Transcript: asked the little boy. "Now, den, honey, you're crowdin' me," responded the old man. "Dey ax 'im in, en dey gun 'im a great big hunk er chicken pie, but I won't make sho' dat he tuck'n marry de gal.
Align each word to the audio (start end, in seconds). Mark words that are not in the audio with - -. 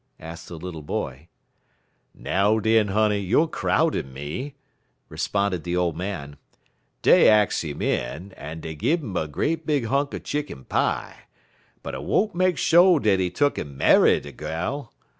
asked 0.19 0.47
the 0.47 0.57
little 0.57 0.81
boy. 0.81 1.27
"Now, 2.15 2.57
den, 2.57 2.87
honey, 2.87 3.19
you're 3.19 3.47
crowdin' 3.47 4.11
me," 4.11 4.55
responded 5.09 5.63
the 5.63 5.77
old 5.77 5.95
man. 5.95 6.37
"Dey 7.03 7.29
ax 7.29 7.63
'im 7.63 7.83
in, 7.83 8.31
en 8.31 8.61
dey 8.61 8.73
gun 8.73 8.93
'im 8.93 9.15
a 9.17 9.27
great 9.27 9.63
big 9.67 9.85
hunk 9.85 10.15
er 10.15 10.19
chicken 10.19 10.65
pie, 10.65 11.25
but 11.83 11.93
I 11.93 11.99
won't 11.99 12.33
make 12.33 12.57
sho' 12.57 12.97
dat 12.97 13.19
he 13.19 13.29
tuck'n 13.29 13.77
marry 13.77 14.19
de 14.19 14.31
gal. 14.31 14.91